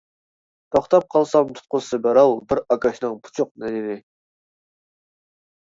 توختاپ 0.75 1.05
قالسام 1.15 1.51
تۇتقۇزسا 1.59 1.99
بىراۋ، 2.07 2.33
بىر 2.53 2.63
ئاكاشنىڭ 2.77 3.21
پۇچۇق 3.27 3.53
نېنىنى. 3.65 4.03